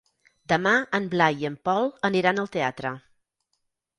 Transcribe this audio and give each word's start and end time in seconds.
Demà 0.53 0.71
en 0.99 1.09
Blai 1.11 1.43
i 1.43 1.47
en 1.51 1.57
Pol 1.69 1.91
aniran 2.09 2.43
al 2.45 2.51
teatre. 2.57 2.97